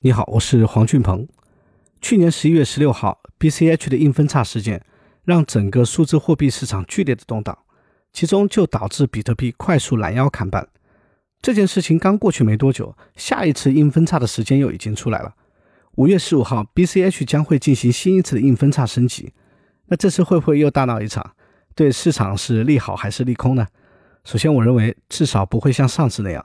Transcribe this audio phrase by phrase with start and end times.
[0.00, 1.26] 你好，我是黄俊鹏。
[2.00, 4.84] 去年十一月十六号，BCH 的硬分叉事件
[5.24, 7.58] 让整个数字货币市场剧烈的动荡，
[8.12, 10.68] 其中就导致比特币快速拦腰砍半。
[11.42, 15.34] 这件事情刚过去没多久，下一次硬分叉的时间又已经出来了。
[15.96, 19.32] 五月十五号，BCH 将会进行新一次的硬分叉升级。
[19.86, 21.34] 那这次会不会又大闹一场？
[21.74, 23.66] 对市场是利好还是利空呢？
[24.26, 26.44] 首先，我认为至少不会像上次那样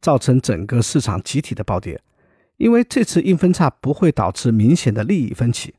[0.00, 2.00] 造成整个市场集体的暴跌，
[2.56, 5.74] 因为这次硬分叉不会导致明显的利益分歧，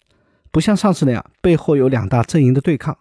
[0.52, 2.98] 不像上次那样背后有两大阵营的对抗，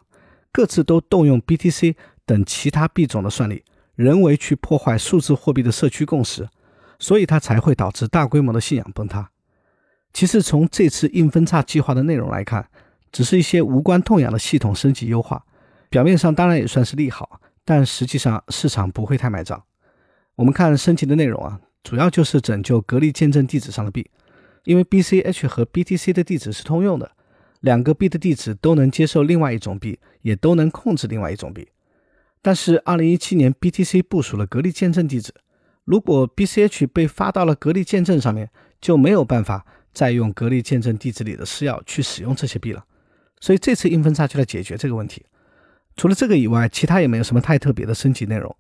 [0.53, 3.65] 各自都动用 BTC 等其他币种的算力，
[3.97, 6.49] 人为去破坏数字货币的社区共识，
[7.01, 9.29] 所以它才会导致大规模的信仰崩塌。
[10.13, 12.69] 其次，从这次硬分叉计划的内容来看，
[13.11, 15.45] 只是一些无关痛痒的系统升级优化，
[15.91, 19.63] 表面上当然也算是利好，但实际上市场不会太买账。
[20.37, 24.09] 我们看升级的内容啊，主要就是拯救格力见证地址上的币，
[24.65, 27.11] 因为 BCH 和 BTC 的地址是通用的，
[27.61, 31.69] 两个币的地址都能接受另外一种币，也都能控制另外一种币。
[32.41, 35.35] 但是2017年 BTC 部署了格力见证地址，
[35.85, 38.49] 如果 BCH 被发到了格力见证上面，
[38.81, 39.67] 就没有办法。
[39.97, 42.85] 再用格力见证地址里的私钥去使用这些币了，
[43.41, 45.25] 所以这次硬分叉就来解决这个问题。
[45.97, 48.55] 除了这个以外，其他也没有什么太特别的升级内容。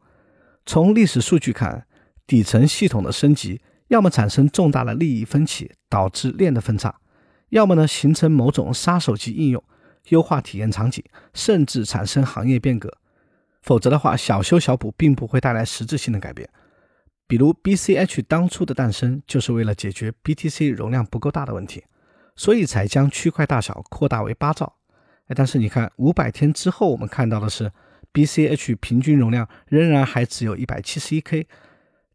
[0.64, 1.86] 从历史数据看，
[2.26, 6.90] 底层系统的升级，要么产生重大的利益分歧，导致链的分叉；
[7.50, 9.62] 要么呢形成某种杀手级应用，
[10.08, 12.90] 优化体验场景，甚至产生行业变革。
[13.62, 16.48] 否则的话，小修小补并不会带来实质性的改变。
[17.26, 21.82] 比如 BCH 当初的诞生就是为了解决 BTC 容量不够大的问题，
[22.36, 24.75] 所以才将区块大小扩大为八兆。
[25.26, 27.72] 哎，但是你看五百天之后，我们看到的是
[28.12, 31.46] BCH 平均容量仍然还只有一百七十一 K，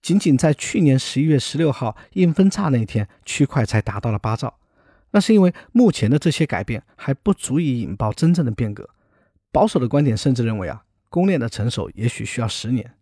[0.01, 4.57] 仅仅在去年十一月十六号硬分叉那天，区块才达到了八兆。
[5.11, 8.89] 那是因为目前的这些改变还不足以引爆真正的变革。
[9.51, 12.93] 保守的观点甚至认为啊，公链的成熟也许需要十年。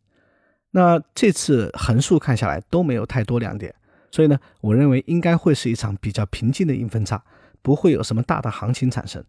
[0.71, 3.75] 那这次横竖看下来都没有太多亮点，
[4.09, 7.23] 所以呢，我认为应该会是一场比较平静的硬分叉，
[7.61, 9.23] 不会有什么大的行情产生。